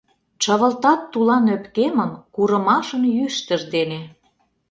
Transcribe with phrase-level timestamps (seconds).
[0.41, 4.01] Чывылтат тулан ӧпкемым Курымашын йӱштыж дене.